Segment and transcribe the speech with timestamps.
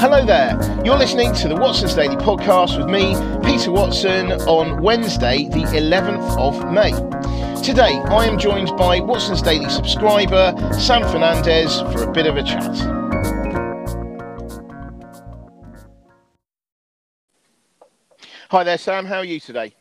[0.00, 0.58] Hello there.
[0.84, 6.38] You're listening to the Watson's Daily podcast with me, Peter Watson, on Wednesday, the 11th
[6.38, 6.92] of May.
[7.62, 12.42] Today, I am joined by Watson's Daily subscriber, Sam Fernandez, for a bit of a
[12.42, 12.64] chat.
[18.50, 19.04] Hi there, Sam.
[19.04, 19.74] How are you today?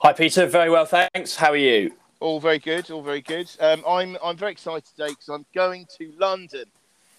[0.00, 0.46] Hi, Peter.
[0.46, 1.36] Very well, thanks.
[1.36, 1.92] How are you?
[2.20, 2.90] All very good.
[2.90, 3.50] All very good.
[3.60, 6.66] Um, I'm I'm very excited today because I'm going to London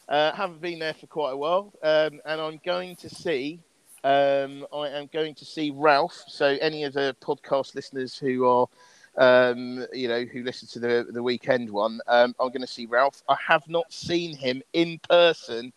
[0.08, 3.60] uh, haven't been there for quite a while, um, and I'm going to see.
[4.04, 6.24] Um, I am going to see Ralph.
[6.28, 8.68] So any of the podcast listeners who are,
[9.18, 12.86] um, you know, who listen to the the weekend one, um, I'm going to see
[12.86, 13.24] Ralph.
[13.30, 15.72] I have not seen him in person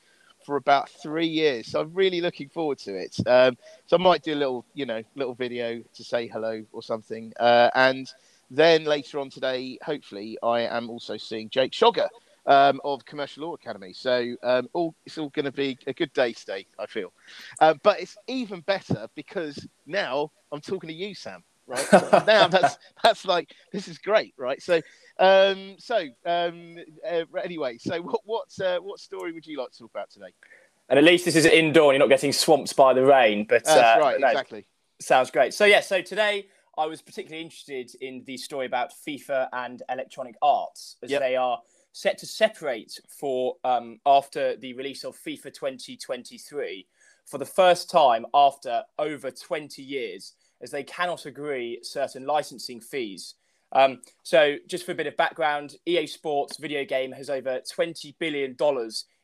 [0.44, 3.16] for about three years, so I'm really looking forward to it.
[3.26, 3.56] Um,
[3.86, 7.32] so I might do a little, you know, little video to say hello or something,
[7.38, 8.12] uh, and
[8.50, 12.08] then later on today, hopefully, I am also seeing Jake Schogger
[12.46, 13.92] um, of Commercial Law Academy.
[13.92, 17.12] So um, all, it's all going to be a good day today, I feel.
[17.60, 21.42] Uh, but it's even better because now I'm talking to you, Sam.
[21.66, 21.86] Right
[22.26, 24.60] now, that's that's like this is great, right?
[24.60, 24.82] So,
[25.18, 25.96] um, so
[26.26, 26.76] um,
[27.08, 30.34] uh, anyway, so what what uh, what story would you like to talk about today?
[30.90, 33.46] And at least this is indoor, and you're not getting swamped by the rain.
[33.48, 34.66] But that's uh, right, no, exactly.
[35.00, 35.54] Sounds great.
[35.54, 40.36] So yeah, so today I was particularly interested in the story about FIFA and Electronic
[40.42, 41.20] Arts, as yep.
[41.20, 41.60] they are
[41.92, 46.86] set to separate for um, after the release of FIFA 2023
[47.24, 53.34] for the first time after over 20 years, as they cannot agree certain licensing fees.
[53.72, 58.14] Um, so, just for a bit of background, EA Sports video game has over $20
[58.18, 58.56] billion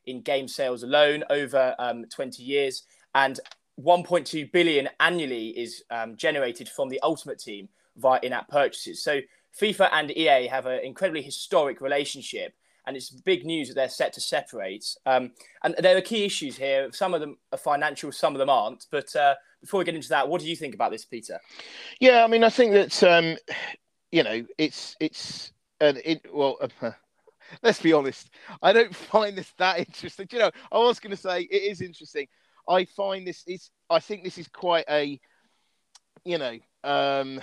[0.06, 2.84] in game sales alone over um, 20 years,
[3.14, 3.38] and
[3.82, 9.02] 1.2 billion annually is um, generated from the Ultimate Team via in-app purchases.
[9.02, 9.20] So
[9.58, 12.54] FIFA and EA have an incredibly historic relationship,
[12.86, 14.96] and it's big news that they're set to separate.
[15.06, 16.90] Um, and there are key issues here.
[16.92, 18.86] Some of them are financial, some of them aren't.
[18.90, 21.38] But uh, before we get into that, what do you think about this, Peter?
[22.00, 23.36] Yeah, I mean, I think that um,
[24.12, 26.58] you know, it's it's an it, well.
[26.80, 26.92] Uh,
[27.62, 28.30] let's be honest.
[28.62, 30.28] I don't find this that interesting.
[30.30, 32.26] You know, I was going to say it is interesting.
[32.70, 33.42] I find this.
[33.46, 35.20] is I think this is quite a.
[36.24, 36.58] You know.
[36.84, 37.40] Um,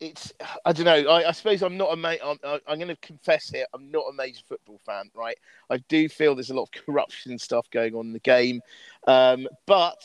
[0.00, 0.32] it's
[0.64, 1.10] I don't know.
[1.10, 2.20] I, I suppose I'm not a mate.
[2.24, 3.66] I'm, I'm going to confess here.
[3.74, 5.36] I'm not a major football fan, right?
[5.70, 8.60] I do feel there's a lot of corruption and stuff going on in the game,
[9.06, 10.00] um, but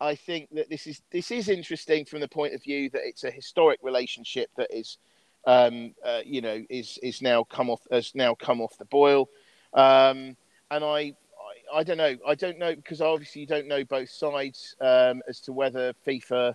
[0.00, 3.24] I think that this is this is interesting from the point of view that it's
[3.24, 4.98] a historic relationship that is,
[5.46, 9.28] um, uh, you know, is is now come off has now come off the boil,
[9.74, 10.36] um,
[10.70, 11.14] and I,
[11.72, 12.16] I, don't know.
[12.26, 16.54] I don't know because obviously you don't know both sides um, as to whether FIFA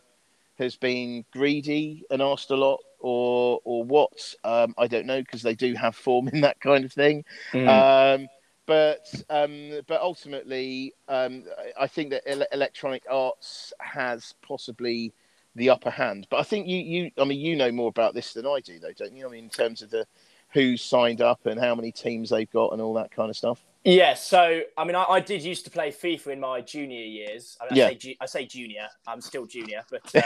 [0.57, 4.35] has been greedy and asked a lot, or or what?
[4.43, 7.25] Um, I don't know because they do have form in that kind of thing.
[7.53, 7.67] Mm.
[7.67, 8.27] Um,
[8.65, 11.45] but um, but ultimately, um,
[11.79, 15.13] I think that Electronic Arts has possibly
[15.55, 16.27] the upper hand.
[16.29, 18.79] But I think you you I mean you know more about this than I do,
[18.79, 19.27] though, don't you?
[19.27, 20.05] I mean in terms of the
[20.49, 23.63] who's signed up and how many teams they've got and all that kind of stuff.
[23.83, 27.57] Yeah, so I mean, I, I, did used to play FIFA in my junior years.
[27.61, 28.87] I, mean, I, say, I say, junior.
[29.07, 30.21] I'm still junior, but uh,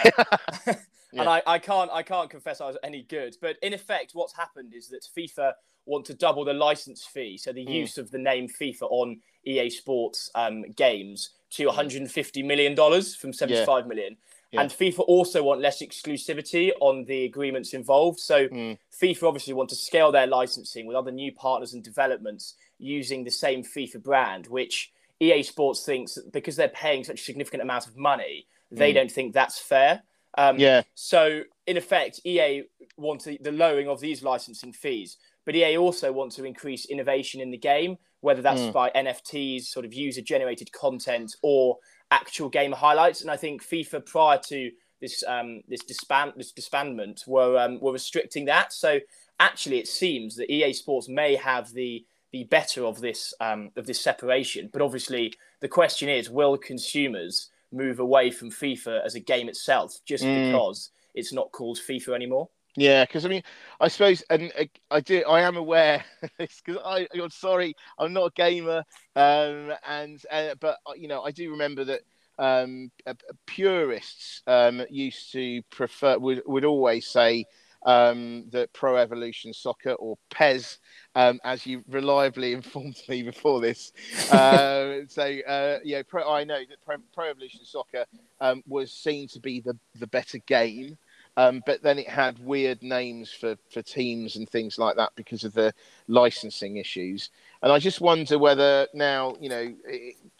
[0.67, 0.75] yeah.
[1.13, 3.38] and I, I can't I can't confess I was any good.
[3.41, 5.53] But in effect, what's happened is that FIFA
[5.85, 7.73] want to double the license fee, so the mm.
[7.73, 13.34] use of the name FIFA on EA Sports um, games to 150 million dollars from
[13.34, 13.88] 75 yeah.
[13.88, 14.17] million.
[14.51, 14.61] Yeah.
[14.61, 18.19] And FIFA also want less exclusivity on the agreements involved.
[18.19, 18.78] So mm.
[19.01, 23.31] FIFA obviously want to scale their licensing with other new partners and developments using the
[23.31, 27.95] same FIFA brand, which EA Sports thinks because they're paying such a significant amount of
[27.95, 28.95] money, they mm.
[28.95, 30.01] don't think that's fair.
[30.37, 30.83] Um, yeah.
[30.95, 32.63] So in effect, EA
[32.97, 37.51] want the lowering of these licensing fees, but EA also want to increase innovation in
[37.51, 38.73] the game, whether that's mm.
[38.73, 41.77] by NFTs, sort of user-generated content, or
[42.11, 43.21] actual game highlights.
[43.21, 44.71] And I think FIFA prior to
[45.01, 48.71] this um, this disband this disbandment were um, were restricting that.
[48.71, 48.99] So
[49.39, 53.85] actually, it seems that EA Sports may have the the better of this um, of
[53.85, 54.69] this separation.
[54.72, 59.99] But obviously, the question is, will consumers move away from FIFA as a game itself
[60.05, 60.51] just mm.
[60.51, 62.49] because it's not called FIFA anymore?
[62.78, 63.43] Yeah, because I mean,
[63.81, 66.05] I suppose, and uh, I do, I am aware
[66.37, 68.84] because I, I'm sorry, I'm not a gamer,
[69.16, 72.01] um, and uh, but uh, you know, I do remember that
[72.39, 73.13] um, uh,
[73.45, 77.45] purists um, used to prefer would would always say
[77.85, 80.77] um, that Pro Evolution Soccer or PES,
[81.16, 83.91] um, as you reliably informed me before this.
[84.31, 88.05] Uh, so, uh, yeah, Pro, I know that Pro, Pro Evolution Soccer
[88.40, 90.97] um, was seen to be the, the better game.
[91.37, 95.46] Um, but then it had weird names for, for teams and things like that because
[95.46, 95.73] of the
[96.09, 97.29] licensing issues.
[97.63, 99.73] And I just wonder whether now, you know,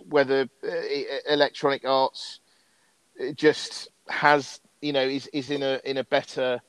[0.10, 2.42] whether uh, Electronic Arts
[3.36, 6.60] just has, you know, is, is in a in a better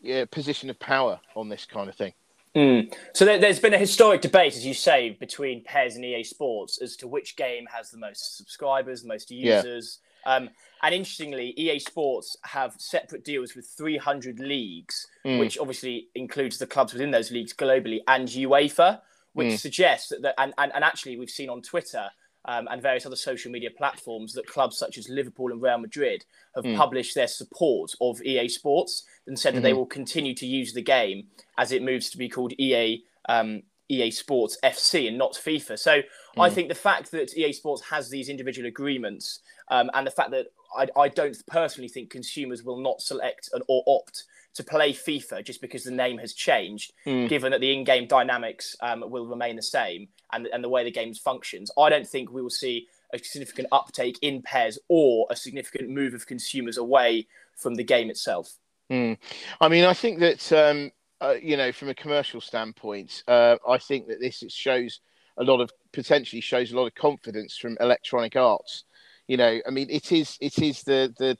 [0.00, 2.12] yeah, position of power on this kind of thing.
[2.56, 2.94] Mm.
[3.12, 6.80] So there, has been a historic debate, as you say, between PES and EA Sports
[6.80, 9.98] as to which game has the most subscribers, the most users.
[10.24, 10.36] Yeah.
[10.36, 10.50] Um,
[10.82, 15.38] and interestingly, EA Sports have separate deals with 300 leagues, mm.
[15.38, 19.00] which obviously includes the clubs within those leagues globally and UEFA,
[19.32, 19.58] which mm.
[19.58, 22.08] suggests that, that and, and, and actually we've seen on Twitter
[22.46, 26.24] um, and various other social media platforms that clubs such as Liverpool and Real Madrid
[26.54, 26.76] have mm.
[26.76, 29.56] published their support of EA Sports and said mm-hmm.
[29.56, 29.78] that they mm-hmm.
[29.78, 31.26] will continue to use the game
[31.58, 35.78] as it moves to be called EA um, EA Sports FC and not FIFA.
[35.78, 36.02] So mm.
[36.38, 40.30] I think the fact that EA Sports has these individual agreements um, and the fact
[40.30, 40.46] that
[40.76, 44.24] I, I, don't personally think consumers will not select an, or opt
[44.54, 47.28] to play FIFA just because the name has changed, mm.
[47.28, 50.90] given that the in-game dynamics um, will remain the same and, and the way the
[50.90, 51.70] game functions.
[51.78, 56.14] I don't think we will see a significant uptake in PES or a significant move
[56.14, 57.26] of consumers away
[57.56, 58.58] from the game itself.
[58.90, 59.16] Mm.
[59.60, 60.90] I mean, I think that um,
[61.20, 65.00] uh, you know, from a commercial standpoint, uh, I think that this shows
[65.36, 68.84] a lot of potentially shows a lot of confidence from Electronic Arts.
[69.26, 71.38] You know, I mean, it is it is the the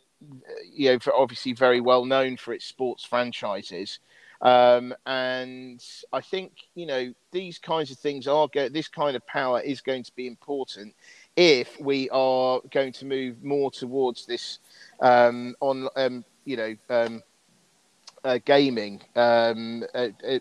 [0.72, 3.98] you know obviously very well known for its sports franchises.
[4.44, 5.82] Um, and
[6.12, 9.80] I think you know these kinds of things are go- this kind of power is
[9.80, 10.94] going to be important
[11.34, 14.58] if we are going to move more towards this
[15.00, 17.22] um, on um, you know um,
[18.22, 19.02] uh, gaming.
[19.16, 20.38] Um, uh, uh,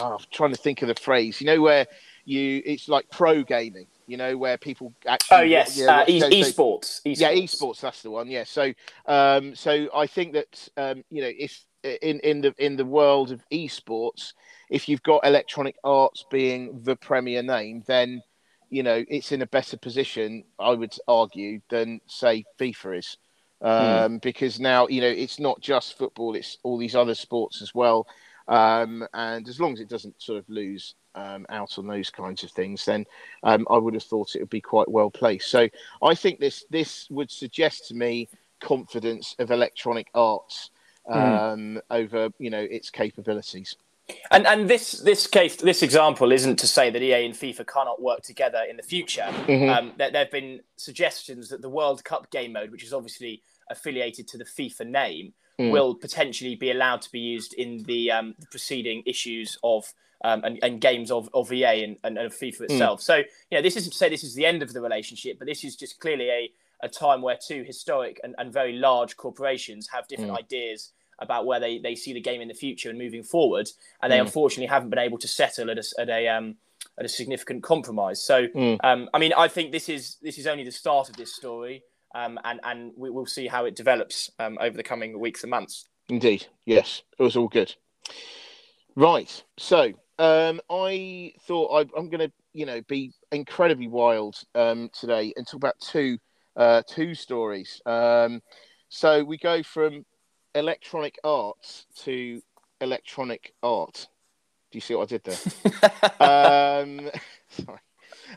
[0.00, 1.40] oh, I'm trying to think of the phrase.
[1.40, 1.86] You know where
[2.24, 3.88] you it's like pro gaming.
[4.06, 5.38] You know where people actually.
[5.38, 7.00] Oh yes, yeah, uh, e- so, esports.
[7.00, 7.00] esports.
[7.04, 7.80] Yeah, esports.
[7.80, 8.28] That's the one.
[8.28, 8.44] Yeah.
[8.44, 8.72] So,
[9.06, 13.32] um, so I think that um, you know if in in the in the world
[13.32, 14.32] of esports,
[14.68, 18.22] if you've got Electronic Arts being the premier name, then
[18.70, 20.44] you know it's in a better position.
[20.58, 23.16] I would argue than say FIFA is.
[23.60, 23.68] Hmm.
[23.68, 24.22] um, mm.
[24.22, 28.06] because now you know it's not just football; it's all these other sports as well.
[28.48, 32.42] Um, and as long as it doesn't sort of lose um, out on those kinds
[32.42, 33.06] of things, then
[33.44, 35.48] um, I would have thought it would be quite well placed.
[35.48, 35.68] So
[36.02, 38.28] I think this this would suggest to me
[38.60, 40.70] confidence of Electronic Arts
[41.08, 41.80] mm.
[41.90, 43.76] over you know its capabilities.
[44.30, 48.02] And and this this case this example isn't to say that EA and FIFA cannot
[48.02, 49.28] work together in the future.
[49.46, 49.68] Mm-hmm.
[49.70, 53.42] Um, there, there have been suggestions that the World Cup game mode, which is obviously
[53.70, 55.70] affiliated to the FIFA name mm.
[55.70, 59.92] will potentially be allowed to be used in the, um, the preceding issues of
[60.24, 62.64] um, and, and, games of, of EA and, and, of FIFA hmm.
[62.64, 63.00] itself.
[63.00, 63.02] Mm.
[63.02, 63.24] So, you
[63.58, 65.74] know, this isn't to say this is the end of the relationship, but this is
[65.74, 66.50] just clearly a,
[66.82, 70.38] a time where two historic and, and very large corporations have different mm.
[70.38, 73.68] ideas about where they, they see the game in the future and moving forward.
[74.02, 74.22] And they mm.
[74.22, 76.56] unfortunately haven't been able to settle at a, at a, um,
[76.98, 78.20] at a significant compromise.
[78.22, 78.74] So, hmm.
[78.82, 81.84] um, I mean, I think this is this is only the start of this story
[82.14, 85.50] um, and and we will see how it develops um, over the coming weeks and
[85.50, 85.88] months.
[86.08, 87.74] Indeed, yes, it was all good.
[88.94, 94.90] Right, so um, I thought I, am going to, you know, be incredibly wild um,
[94.92, 96.18] today and talk about two
[96.56, 97.80] uh, two stories.
[97.86, 98.42] Um,
[98.88, 100.04] so we go from
[100.54, 102.42] electronic arts to
[102.80, 104.08] electronic art.
[104.70, 105.38] Do you see what I did there?
[106.20, 107.10] um,
[107.48, 107.78] sorry.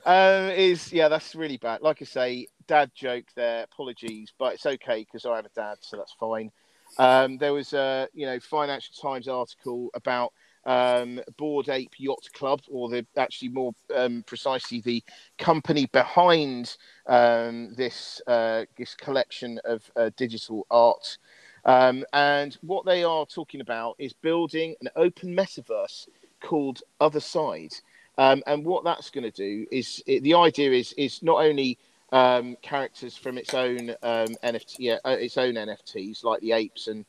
[0.05, 1.81] Um, is yeah, that's really bad.
[1.81, 3.63] Like I say, dad joke there.
[3.63, 6.51] Apologies, but it's okay because I have a dad, so that's fine.
[6.97, 10.33] Um, there was a you know Financial Times article about
[10.65, 15.03] um, Bored Ape Yacht Club, or the actually more um, precisely the
[15.37, 16.75] company behind
[17.07, 21.17] um, this uh, this collection of uh, digital art.
[21.65, 26.07] Um, and what they are talking about is building an open metaverse
[26.41, 27.81] called Otherside.
[28.17, 31.77] Um, and what that's going to do is it, the idea is is not only
[32.11, 37.05] um, characters from its own NFT, yeah, uh, its own NFTs like the apes and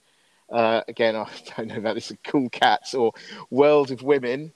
[0.51, 3.13] uh, again I don't know about this cool cats or
[3.51, 4.53] World of Women.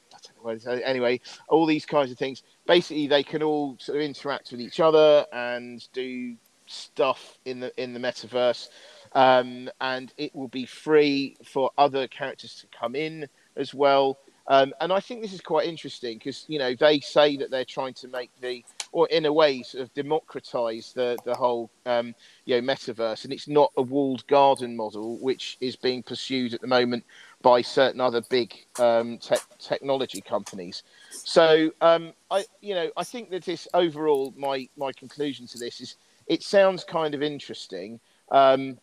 [0.67, 2.43] Anyway, all these kinds of things.
[2.67, 7.73] Basically, they can all sort of interact with each other and do stuff in the
[7.83, 8.69] in the metaverse,
[9.13, 14.19] um, and it will be free for other characters to come in as well.
[14.47, 17.65] Um, and I think this is quite interesting because you know they say that they're
[17.65, 22.15] trying to make the, or in a way, sort of democratize the the whole um,
[22.45, 26.61] you know metaverse, and it's not a walled garden model which is being pursued at
[26.61, 27.05] the moment
[27.43, 30.83] by certain other big um, te- technology companies.
[31.11, 35.81] So um, I, you know, I think that this overall, my my conclusion to this
[35.81, 38.79] is it sounds kind of interesting um,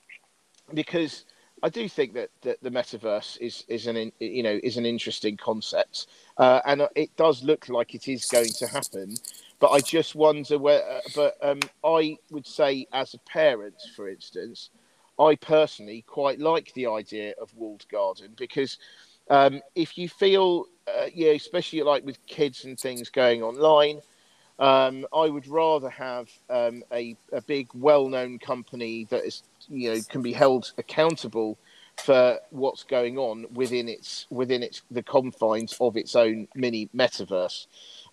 [0.73, 1.25] because
[1.63, 5.37] I do think that, that the metaverse is is an you know is an interesting
[5.37, 9.15] concept, uh, and it does look like it is going to happen.
[9.59, 10.83] But I just wonder where.
[10.87, 14.69] Uh, but um, I would say, as a parent, for instance,
[15.19, 18.77] I personally quite like the idea of walled garden because
[19.29, 24.01] um, if you feel, uh, yeah, especially like with kids and things going online,
[24.59, 29.99] um, I would rather have um, a, a big, well-known company that is, you know,
[30.09, 31.57] can be held accountable
[31.97, 37.65] for what's going on within its within its the confines of its own mini metaverse.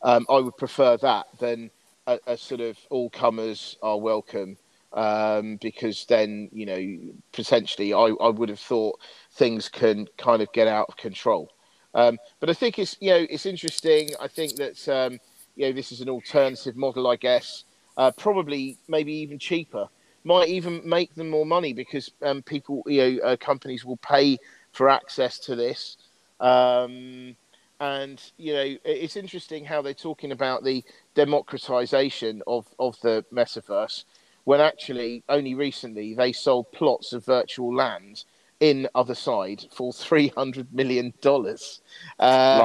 [0.05, 1.71] Um, I would prefer that than
[2.07, 4.57] a, a sort of all comers are welcome
[4.93, 9.01] um, because then you know potentially I, I would have thought
[9.33, 11.51] things can kind of get out of control.
[11.95, 14.11] Um, but I think it's you know it's interesting.
[14.21, 15.19] I think that um,
[15.57, 17.65] you know this is an alternative model, I guess.
[17.97, 19.89] Uh, probably maybe even cheaper.
[20.25, 24.39] Might even make them more money because um, people, you know, uh, companies will pay
[24.73, 25.99] for access to this.
[26.41, 27.37] Um,
[27.81, 34.05] and you know, it's interesting how they're talking about the democratization of of the metaverse
[34.45, 38.25] when actually only recently they sold plots of virtual land
[38.61, 41.81] in Otherside for three hundred million dollars.
[42.19, 42.59] Uh,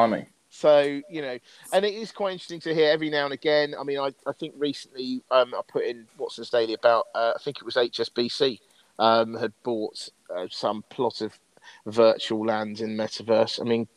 [0.49, 1.37] so you know,
[1.73, 3.75] and it is quite interesting to hear every now and again.
[3.79, 7.39] I mean, I, I think recently um, I put in Watson's Daily about uh, I
[7.41, 8.59] think it was HSBC
[8.99, 11.39] um, had bought uh, some plot of
[11.85, 13.61] virtual land in Metaverse.
[13.61, 13.87] I mean,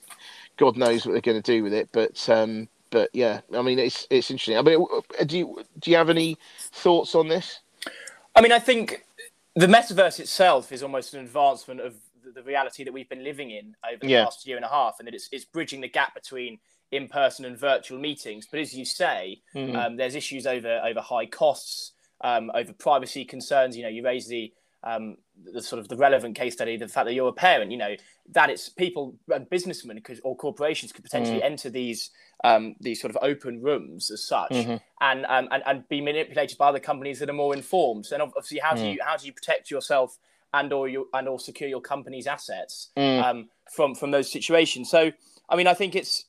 [0.56, 3.78] God knows what they're going to do with it, but um, but yeah, I mean,
[3.78, 4.56] it's it's interesting.
[4.56, 4.87] I mean,
[5.26, 6.38] do you do you have any
[6.73, 7.61] thoughts on this?
[8.37, 9.04] I mean, I think
[9.54, 11.94] the metaverse itself is almost an advancement of
[12.35, 14.25] the reality that we've been living in over the yeah.
[14.25, 16.59] last year and a half, and that it's, it's bridging the gap between
[16.92, 18.47] in person and virtual meetings.
[18.50, 19.75] But as you say, mm-hmm.
[19.75, 23.76] um, there's issues over over high costs, um, over privacy concerns.
[23.76, 24.52] You know, you raise the
[24.84, 27.76] um, the sort of the relevant case study, the fact that you're a parent, you
[27.76, 27.94] know,
[28.32, 31.44] that it's people and businessmen could, or corporations could potentially mm.
[31.44, 32.10] enter these
[32.44, 34.76] um, these sort of open rooms as such, mm-hmm.
[35.00, 38.08] and, um, and and be manipulated by other companies that are more informed.
[38.12, 38.94] And obviously, how do mm.
[38.94, 40.18] you how do you protect yourself
[40.52, 43.22] and or you and or secure your company's assets mm.
[43.22, 44.90] um, from from those situations?
[44.90, 45.12] So,
[45.48, 46.24] I mean, I think it's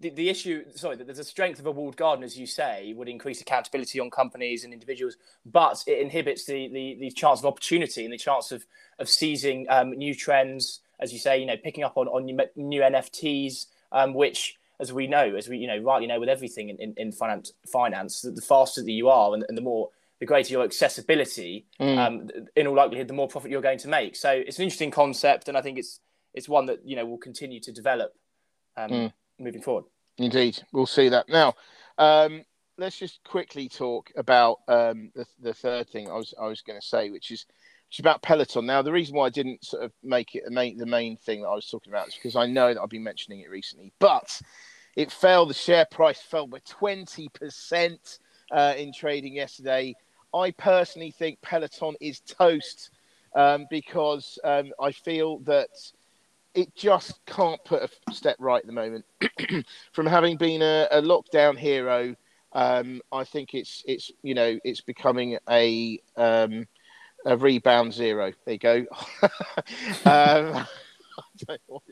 [0.00, 3.08] the, the issue, sorry, there's a strength of a walled garden, as you say, would
[3.08, 8.04] increase accountability on companies and individuals, but it inhibits the, the, the chance of opportunity
[8.04, 8.64] and the chance of,
[8.98, 12.80] of seizing um, new trends, as you say, you know, picking up on, on new
[12.80, 16.76] NFTs, um, which, as we know, as we, you know, rightly know with everything in,
[16.78, 20.52] in, in finance, finance, the faster that you are and, and the more, the greater
[20.52, 21.98] your accessibility, mm.
[21.98, 24.16] um, in all likelihood, the more profit you're going to make.
[24.16, 26.00] So it's an interesting concept, and I think it's
[26.32, 28.14] it's one that you know will continue to develop.
[28.76, 29.84] Um, mm moving forward.
[30.18, 31.54] Indeed, we'll see that now.
[31.98, 32.44] Um,
[32.78, 36.80] let's just quickly talk about um, the, the third thing I was I was going
[36.80, 37.46] to say, which is
[37.88, 38.66] which is about Peloton.
[38.66, 41.48] Now, the reason why I didn't sort of make it main, the main thing that
[41.48, 44.40] I was talking about is because I know that I've been mentioning it recently, but
[44.96, 45.46] it fell.
[45.46, 48.18] The share price fell by twenty percent
[48.50, 49.94] uh, in trading yesterday.
[50.34, 52.90] I personally think Peloton is toast
[53.34, 55.68] um, because um, I feel that
[56.54, 59.04] it just can't put a step right at the moment.
[59.92, 62.14] From having been a, a lockdown hero,
[62.52, 66.66] um, I think it's it's you know it's becoming a um,
[67.24, 68.32] a rebound zero.
[68.44, 68.86] There you go.
[70.04, 70.66] um,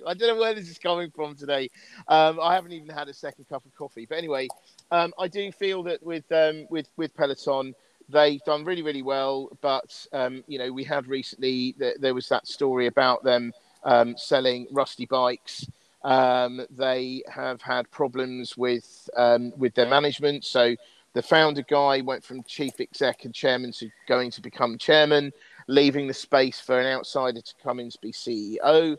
[0.06, 1.70] I, don't know where this is coming from today.
[2.08, 4.48] Um, I haven't even had a second cup of coffee, but anyway,
[4.90, 7.74] um, I do feel that with um, with with Peloton,
[8.08, 9.50] they've done really really well.
[9.62, 10.06] But
[10.46, 13.52] you know, we had recently there was that story about them
[13.84, 15.66] um, selling rusty bikes.
[16.02, 20.44] Um, they have had problems with um, with their management.
[20.44, 20.74] So
[21.12, 25.32] the founder guy went from chief exec and chairman to going to become chairman,
[25.66, 28.96] leaving the space for an outsider to come in to be CEO.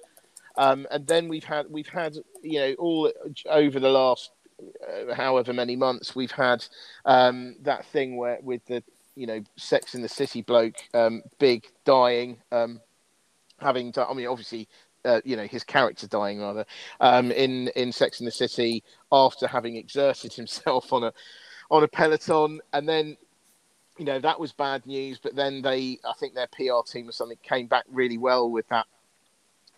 [0.57, 3.11] Um, and then we've had we've had you know all
[3.49, 6.65] over the last uh, however many months we've had
[7.05, 8.83] um, that thing where with the
[9.15, 12.81] you know Sex in the City bloke um, big dying um,
[13.61, 14.67] having done, I mean, obviously,
[15.05, 16.65] uh, you know, his character dying rather
[16.99, 21.13] um, in in Sex in the City after having exerted himself on a
[21.69, 23.17] on a peloton, and then
[23.97, 25.19] you know that was bad news.
[25.21, 28.67] But then they, I think their PR team or something came back really well with
[28.69, 28.87] that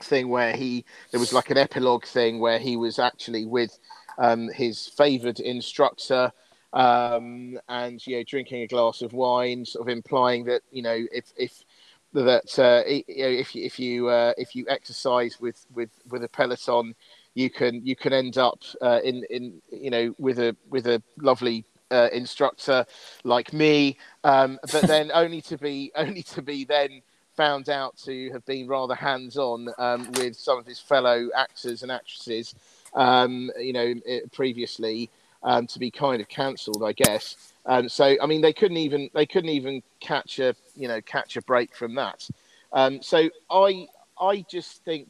[0.01, 3.77] thing where he there was like an epilogue thing where he was actually with
[4.17, 6.31] um, his favoured instructor.
[6.73, 11.05] Um, and you know, drinking a glass of wine, sort of implying that you know,
[11.11, 11.63] if if
[12.13, 16.23] that uh, you know, if you if you uh, if you exercise with with with
[16.23, 16.95] a peloton,
[17.33, 21.01] you can you can end up uh, in in you know with a with a
[21.17, 22.85] lovely uh, instructor
[23.23, 27.01] like me, um, but then only to be only to be then
[27.35, 31.91] found out to have been rather hands-on um, with some of his fellow actors and
[31.91, 32.53] actresses,
[32.93, 33.93] um, you know,
[34.31, 35.09] previously
[35.43, 37.53] um, to be kind of cancelled, I guess.
[37.65, 41.37] Um, so, I mean, they couldn't even they couldn't even catch a you know catch
[41.37, 42.27] a break from that.
[42.71, 43.87] Um, so, I
[44.19, 45.09] I just think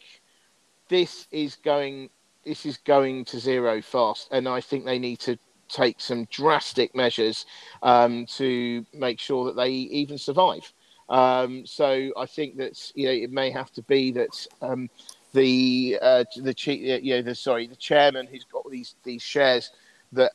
[0.90, 2.10] this is going
[2.46, 5.38] this is going to zero fast, and I think they need to
[5.70, 7.46] take some drastic measures
[7.82, 10.72] um, to make sure that they even survive.
[11.10, 14.90] Um, so I think that you know it may have to be that um,
[15.34, 16.56] the uh, the
[17.02, 19.72] you know, the sorry, the chairman who's got these these shares
[20.14, 20.32] that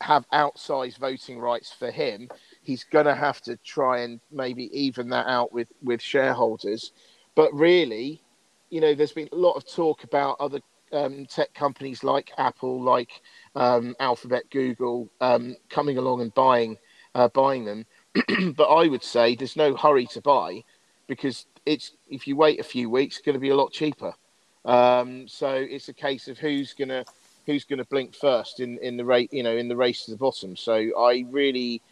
[0.00, 2.28] have outsized voting rights for him,
[2.62, 6.92] he's going to have to try and maybe even that out with with shareholders.
[7.34, 8.22] But really,
[8.70, 10.60] you know, there's been a lot of talk about other
[10.92, 13.22] um, tech companies like Apple, like
[13.54, 16.76] um, Alphabet, Google, um, coming along and buying
[17.14, 17.86] uh, buying them.
[18.56, 20.64] but I would say there's no hurry to buy
[21.06, 24.14] because it's if you wait a few weeks, it's going to be a lot cheaper.
[24.64, 27.04] Um, so it's a case of who's going to
[27.46, 30.10] who's going to blink first in in the rate you know in the race to
[30.10, 30.56] the bottom.
[30.56, 31.82] So I really,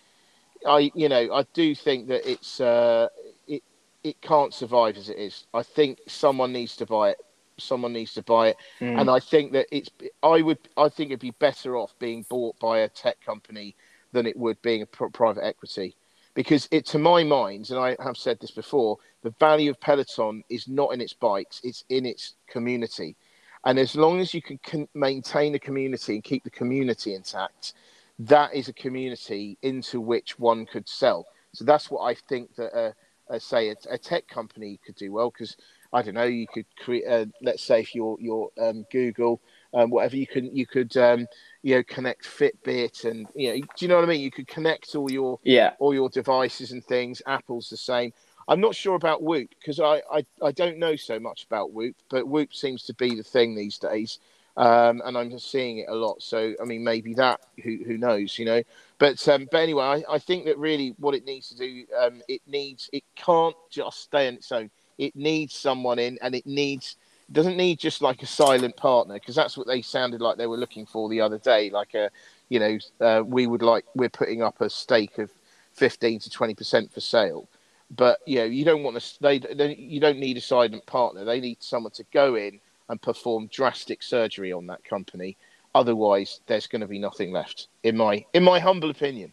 [0.67, 3.09] I you know I do think that it's uh,
[3.47, 3.63] it
[4.05, 5.47] it can't survive as it is.
[5.55, 7.19] I think someone needs to buy it.
[7.59, 9.01] Someone needs to buy it, mm.
[9.01, 9.91] and I think that it's.
[10.23, 10.59] I would.
[10.77, 13.75] I think it'd be better off being bought by a tech company
[14.13, 15.97] than it would being a private equity
[16.35, 20.43] because it to my mind and i have said this before the value of peloton
[20.49, 23.17] is not in its bikes it's in its community
[23.65, 27.75] and as long as you can con- maintain a community and keep the community intact
[28.19, 32.75] that is a community into which one could sell so that's what i think that
[32.77, 32.93] uh,
[33.33, 35.57] uh, say a, a, tech company could do well because
[35.93, 39.41] i don't know you could create uh, let's say if you're, you're um, google
[39.75, 41.27] um, whatever you can you could um,
[41.63, 44.21] you know connect Fitbit and you know do you know what I mean?
[44.21, 47.21] You could connect all your yeah all your devices and things.
[47.27, 48.13] Apple's the same.
[48.49, 51.97] I'm not sure about Whoop because I, I, I don't know so much about Whoop,
[52.09, 54.19] but Whoop seems to be the thing these days,
[54.57, 56.23] um, and I'm just seeing it a lot.
[56.23, 58.63] So I mean, maybe that who who knows, you know.
[58.99, 62.23] But um, but anyway, I, I think that really what it needs to do, um,
[62.27, 64.71] it needs it can't just stay on its own.
[64.97, 66.97] It needs someone in, and it needs
[67.31, 70.57] doesn't need just like a silent partner because that's what they sounded like they were
[70.57, 71.69] looking for the other day.
[71.71, 72.11] Like a,
[72.49, 75.31] you know, uh, we would like we're putting up a stake of
[75.75, 77.47] fifteen to twenty percent for sale,
[77.91, 79.21] but you know you don't want to.
[79.21, 81.25] They, they you don't need a silent partner.
[81.25, 85.37] They need someone to go in and perform drastic surgery on that company.
[85.75, 89.33] Otherwise, there's going to be nothing left, in my in my humble opinion.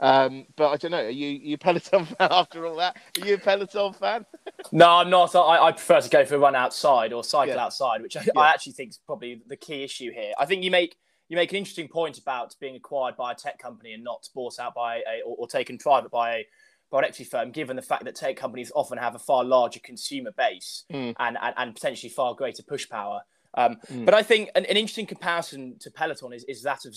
[0.00, 1.04] Um, but I don't know.
[1.04, 2.96] Are you you Peloton fan after all that?
[3.20, 4.26] Are you a Peloton fan?
[4.72, 5.34] no, I'm not.
[5.36, 7.64] I, I, prefer to go for a run outside or cycle yeah.
[7.64, 8.40] outside, which I, yeah.
[8.40, 10.32] I, actually think is probably the key issue here.
[10.40, 10.96] I think you make
[11.28, 14.58] you make an interesting point about being acquired by a tech company and not bought
[14.58, 16.46] out by a or, or taken private by a
[16.92, 20.30] private equity firm, given the fact that tech companies often have a far larger consumer
[20.36, 21.14] base mm.
[21.18, 23.22] and, and, and potentially far greater push power.
[23.54, 24.04] Um, mm.
[24.04, 26.94] But I think an, an, interesting comparison to Peloton is, is that of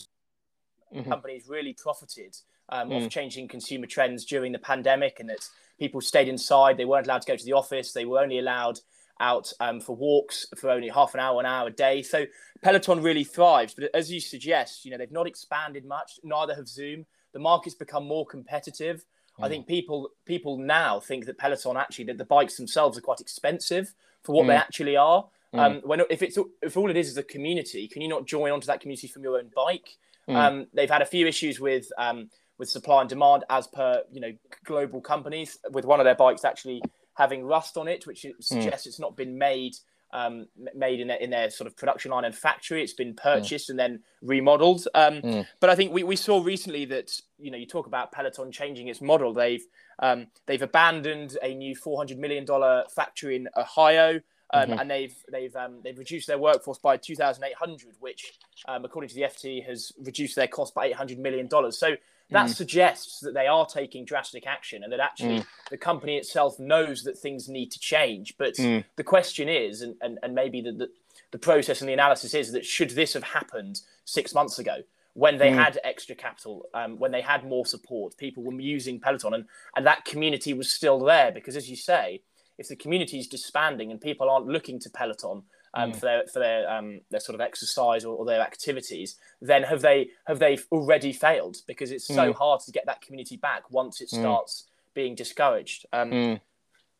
[0.93, 1.09] mm-hmm.
[1.09, 2.35] companies really profited
[2.69, 3.05] um, mm.
[3.05, 5.47] of changing consumer trends during the pandemic, and that
[5.79, 6.75] people stayed inside.
[6.75, 7.93] They weren't allowed to go to the office.
[7.93, 8.79] They were only allowed
[9.21, 12.01] out um, for walks for only half an hour, an hour a day.
[12.01, 12.25] So
[12.61, 13.73] Peloton really thrives.
[13.73, 16.19] But as you suggest, you know they've not expanded much.
[16.21, 17.05] Neither have Zoom.
[17.31, 19.05] The market's become more competitive.
[19.39, 19.45] Mm.
[19.45, 23.19] I think people people now think that Peloton actually that the bikes themselves are quite
[23.19, 23.93] expensive
[24.23, 24.47] for what mm.
[24.47, 25.25] they actually are.
[25.53, 25.59] Mm.
[25.59, 28.51] Um, when if it's if all it is is a community, can you not join
[28.51, 29.97] onto that community from your own bike?
[30.27, 34.21] Um, they've had a few issues with um, with supply and demand as per you
[34.21, 36.81] know global companies with one of their bikes actually
[37.13, 38.31] having rust on it which hmm.
[38.39, 38.87] suggests mm.
[38.87, 39.75] it's not been made
[40.13, 43.67] um, made in their, in their sort of production line and factory it's been purchased
[43.67, 43.71] mm.
[43.71, 45.47] and then remodeled um, mm.
[45.59, 48.87] but i think we, we saw recently that you know you talk about peloton changing
[48.87, 49.65] its model they've
[49.99, 54.19] um, they've abandoned a new 400 million dollar factory in ohio
[54.53, 54.79] um, mm-hmm.
[54.79, 58.33] and they've they've um, they've reduced their workforce by 2,800, which,
[58.67, 61.77] um, according to the FT, has reduced their cost by 800 million dollars.
[61.77, 61.95] So
[62.31, 62.55] that mm.
[62.55, 65.45] suggests that they are taking drastic action and that actually mm.
[65.69, 68.35] the company itself knows that things need to change.
[68.37, 68.83] But mm.
[68.95, 70.89] the question is, and, and, and maybe the, the,
[71.31, 74.77] the, process and the analysis is that should this have happened six months ago
[75.13, 75.55] when they mm.
[75.55, 79.85] had extra capital, um, when they had more support, people were using Peloton and, and
[79.85, 81.31] that community was still there?
[81.31, 82.21] Because as you say,
[82.57, 85.43] if the community is disbanding and people aren't looking to Peloton
[85.75, 85.95] um, mm.
[85.95, 89.81] for their for their um, their sort of exercise or, or, their activities, then have
[89.81, 91.57] they have they already failed?
[91.67, 92.35] Because it's so mm.
[92.35, 94.19] hard to get that community back once it mm.
[94.19, 95.85] starts being discouraged.
[95.91, 96.41] Um, mm.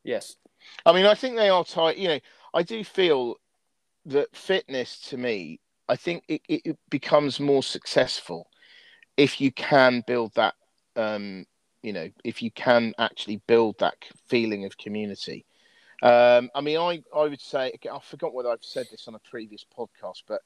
[0.03, 0.35] Yes,
[0.85, 1.97] I mean, I think they are tight.
[1.97, 2.19] You know,
[2.53, 3.35] I do feel
[4.07, 8.49] that fitness to me, I think it, it becomes more successful
[9.17, 10.55] if you can build that.
[10.97, 11.45] Um,
[11.81, 13.95] you know, if you can actually build that
[14.27, 15.45] feeling of community
[16.01, 19.19] Um, I mean, I, I would say I forgot whether I've said this on a
[19.19, 20.41] previous podcast, but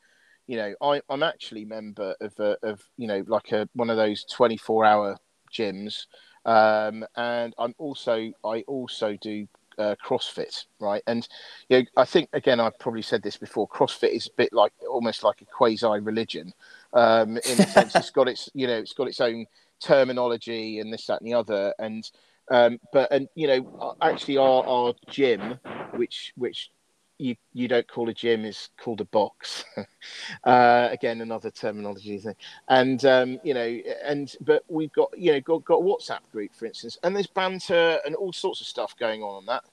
[0.48, 3.98] you know, I, I'm actually member of a, of you know like a one of
[3.98, 5.18] those 24 hour
[5.54, 6.06] gyms,
[6.46, 11.02] um, and I'm also I also do uh, CrossFit, right?
[11.08, 11.28] And
[11.70, 13.68] you know, I think again, I've probably said this before.
[13.68, 16.54] CrossFit is a bit like almost like a quasi religion,
[16.94, 19.46] um, in the sense it's got its you know it's got its own
[19.80, 22.10] terminology and this that and the other, and
[22.50, 25.60] um, but and you know actually our our gym,
[25.96, 26.72] which which
[27.20, 29.66] you you don't call a gym is called a box.
[30.46, 32.36] uh, again, another terminology thing.
[32.70, 36.66] And um, you know, and but we've got you know got got WhatsApp group for
[36.66, 39.64] instance, and there's banter and all sorts of stuff going on on that.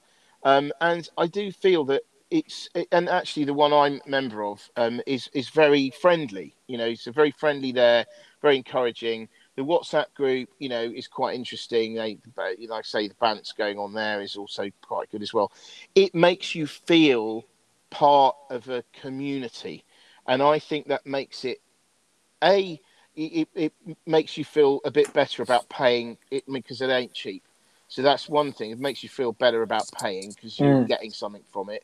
[0.43, 5.01] Um, and I do feel that it's and actually the one I'm member of um,
[5.07, 6.53] is is very friendly.
[6.67, 8.05] You know, it's a very friendly there,
[8.41, 9.29] very encouraging.
[9.57, 11.95] The WhatsApp group, you know, is quite interesting.
[11.95, 15.51] They, like I say, the bants going on there is also quite good as well.
[15.95, 17.43] It makes you feel
[17.89, 19.83] part of a community,
[20.25, 21.59] and I think that makes it
[22.43, 22.79] a
[23.15, 23.73] it, it
[24.05, 27.43] makes you feel a bit better about paying it because it ain't cheap.
[27.87, 28.71] So that's one thing.
[28.71, 30.87] It makes you feel better about paying because you're mm.
[30.87, 31.83] getting something from it.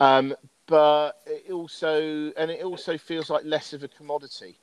[0.00, 0.34] Um,
[0.66, 4.58] but it also and it also feels like less of a commodity.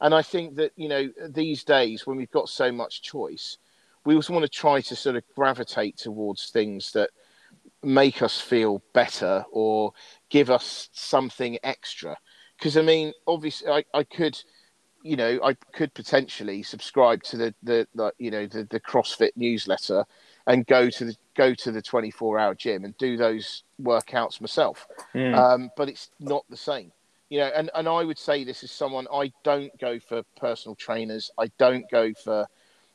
[0.00, 3.58] And I think that you know these days when we've got so much choice,
[4.04, 7.10] we also want to try to sort of gravitate towards things that
[7.82, 9.92] make us feel better or
[10.30, 12.16] give us something extra.
[12.58, 14.40] Because I mean, obviously, I, I could,
[15.02, 19.32] you know, I could potentially subscribe to the the, the you know the, the CrossFit
[19.36, 20.04] newsletter
[20.46, 24.86] and go to the go to the 24 hour gym and do those workouts myself.
[25.14, 25.36] Mm.
[25.36, 26.92] Um, but it's not the same.
[27.30, 30.74] You know, and, and I would say this is someone I don't go for personal
[30.74, 31.30] trainers.
[31.38, 32.46] I don't go for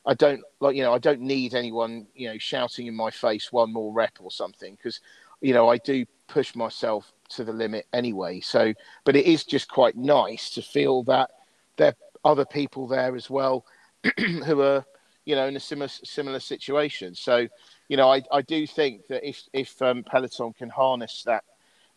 [0.06, 3.52] I don't like you know I don't need anyone you know shouting in my face
[3.52, 5.00] one more rep or something because
[5.42, 8.40] you know I do push myself to the limit anyway.
[8.40, 8.74] So,
[9.06, 11.30] but it is just quite nice to feel that
[11.78, 13.66] there are other people there as well
[14.18, 14.86] who are
[15.26, 17.16] you know, in a similar similar situation.
[17.16, 17.48] So,
[17.88, 21.44] you know, I, I do think that if if um, Peloton can harness that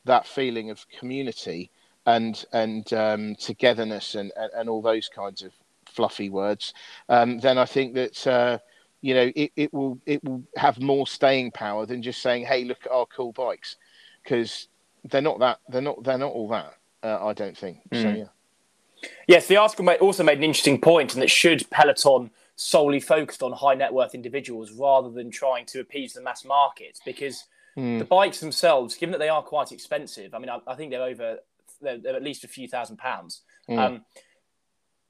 [0.04, 1.70] that feeling of community
[2.06, 5.52] and and um, togetherness and, and, all those kinds of
[5.86, 6.72] fluffy words,
[7.08, 8.58] um, then I think that uh,
[9.00, 12.64] you know it, it will it will have more staying power than just saying, "Hey,
[12.64, 13.76] look at our cool bikes,"
[14.22, 14.68] because
[15.04, 16.74] they're not that they're not they're not all that.
[17.02, 17.78] Uh, I don't think.
[17.90, 18.02] Mm.
[18.02, 18.24] So yeah.
[19.28, 23.52] Yes, the article also made an interesting point, and that should Peloton solely focused on
[23.52, 27.44] high net worth individuals rather than trying to appease the mass market because
[27.76, 27.98] mm.
[27.98, 31.02] the bikes themselves, given that they are quite expensive, I mean, I, I think they're
[31.02, 31.38] over,
[31.84, 33.42] at least a few thousand pounds.
[33.68, 33.78] Mm.
[33.78, 34.04] Um,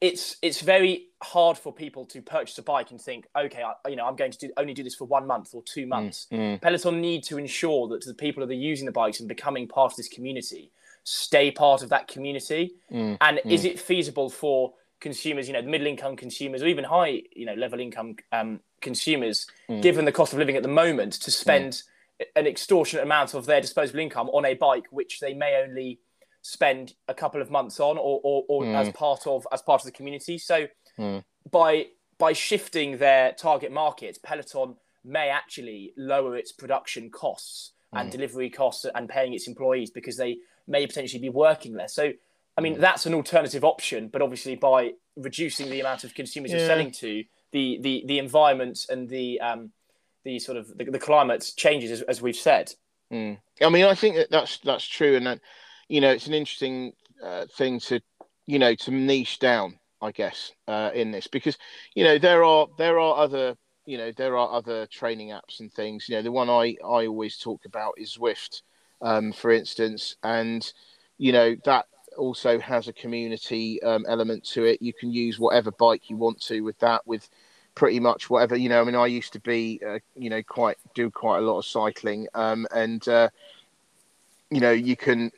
[0.00, 3.96] it's it's very hard for people to purchase a bike and think, okay, I, you
[3.96, 5.88] know, I'm going to do, only do this for one month or two hmm.
[5.88, 6.26] months.
[6.30, 6.60] Mm.
[6.60, 9.92] Peloton need to ensure that the people that are using the bikes and becoming part
[9.92, 10.70] of this community
[11.04, 12.74] stay part of that community.
[12.90, 13.14] Hmm.
[13.20, 17.46] And is it feasible for consumers, you know, middle income consumers or even high, you
[17.46, 19.82] know, level income um, consumers, mm.
[19.82, 21.82] given the cost of living at the moment, to spend
[22.20, 22.24] mm.
[22.34, 26.00] an extortionate amount of their disposable income on a bike, which they may only
[26.46, 28.74] spend a couple of months on, or, or, or mm.
[28.76, 30.38] as part of as part of the community.
[30.38, 31.24] So mm.
[31.50, 31.86] by
[32.18, 38.12] by shifting their target market, Peloton may actually lower its production costs and mm.
[38.12, 41.92] delivery costs and paying its employees because they may potentially be working less.
[41.94, 42.12] So
[42.56, 42.80] I mean, mm.
[42.80, 46.58] that's an alternative option, but obviously by reducing the amount of consumers yeah.
[46.58, 49.72] you're selling to, the the the environment and the um
[50.24, 52.72] the sort of the, the climate changes as, as we've said.
[53.12, 53.38] Mm.
[53.60, 55.40] I mean, I think that that's that's true, and that
[55.88, 58.00] you know it's an interesting uh, thing to
[58.46, 61.58] you know to niche down, I guess, uh, in this because
[61.94, 65.72] you know there are there are other you know there are other training apps and
[65.72, 66.08] things.
[66.08, 68.62] You know, the one I I always talk about is Zwift,
[69.02, 70.70] um, for instance, and
[71.18, 74.80] you know that also has a community um, element to it.
[74.82, 77.28] You can use whatever bike you want to with that, with
[77.74, 78.80] pretty much whatever you know.
[78.80, 81.66] I mean, I used to be, uh, you know, quite do quite a lot of
[81.66, 83.28] cycling, um, and uh,
[84.50, 85.30] you know, you can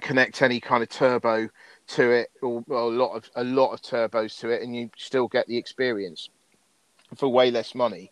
[0.00, 1.48] connect any kind of turbo
[1.88, 4.90] to it, or, or, a lot of a lot of turbos to it, and you
[4.96, 6.30] still get the experience
[7.16, 8.10] for way less money.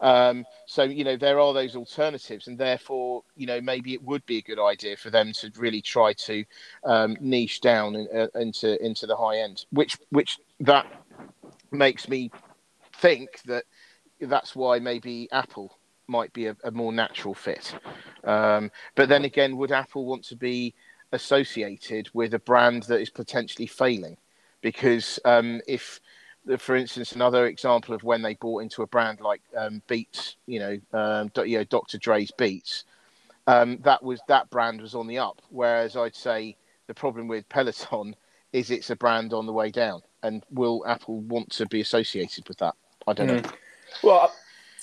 [0.00, 4.24] Um, so you know there are those alternatives, and therefore you know maybe it would
[4.26, 6.44] be a good idea for them to really try to
[6.84, 10.86] um, niche down in, uh, into into the high end, which which that
[11.72, 12.30] makes me
[13.00, 13.64] think that
[14.20, 15.76] that's why maybe Apple
[16.08, 17.74] might be a, a more natural fit.
[18.24, 20.74] Um, but then again, would Apple want to be
[21.16, 24.16] associated with a brand that is potentially failing?
[24.62, 26.00] Because um, if
[26.58, 30.60] for instance, another example of when they bought into a brand like um, Beats, you
[30.60, 31.98] know, um, you know, Dr.
[31.98, 32.84] Dre's Beats.
[33.48, 35.42] um, that was that brand was on the up.
[35.50, 38.14] Whereas I'd say the problem with Peloton
[38.52, 40.02] is it's a brand on the way down.
[40.22, 42.74] And will Apple want to be associated with that?
[43.06, 43.44] I don't mm.
[43.44, 43.50] know.
[44.02, 44.32] Well,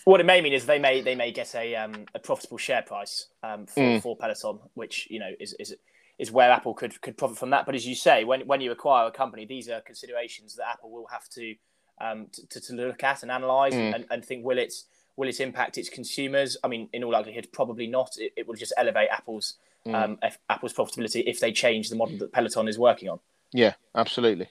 [0.05, 2.81] what it may mean is they may they may get a um, a profitable share
[2.81, 4.01] price um, for, mm.
[4.01, 5.75] for Peloton, which you know is is
[6.19, 7.65] is where Apple could could profit from that.
[7.65, 10.91] But as you say, when when you acquire a company, these are considerations that Apple
[10.91, 11.55] will have to
[12.01, 13.93] um, to, to, look at and analyze mm.
[13.93, 14.73] and, and think will it
[15.15, 16.57] will it impact its consumers?
[16.63, 18.17] I mean, in all likelihood, probably not.
[18.17, 19.93] It, it will just elevate Apple's mm.
[19.93, 23.19] um, F, Apple's profitability if they change the model that Peloton is working on.
[23.51, 24.49] Yeah, absolutely.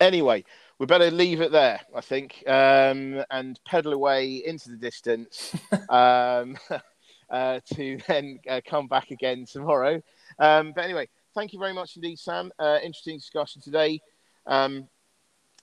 [0.00, 0.44] Anyway,
[0.78, 5.54] we better leave it there, I think, um, and pedal away into the distance
[5.88, 6.56] um,
[7.30, 10.02] uh, to then uh, come back again tomorrow.
[10.38, 12.52] Um, but anyway, thank you very much indeed, Sam.
[12.58, 14.00] Uh, interesting discussion today.
[14.46, 14.88] Um,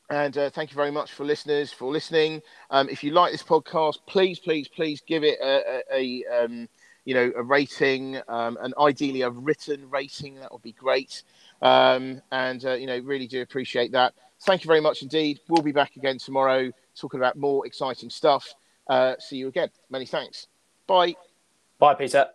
[0.09, 2.41] and uh, thank you very much for listeners for listening.
[2.69, 6.69] Um, if you like this podcast, please, please, please give it a, a, a um,
[7.05, 10.35] you know a rating um, and ideally a written rating.
[10.35, 11.23] That would be great.
[11.61, 14.13] Um, and uh, you know really do appreciate that.
[14.41, 15.39] Thank you very much indeed.
[15.47, 18.53] We'll be back again tomorrow talking about more exciting stuff.
[18.87, 19.69] Uh, see you again.
[19.89, 20.47] Many thanks.
[20.85, 21.15] Bye.
[21.79, 22.29] Bye, Peter.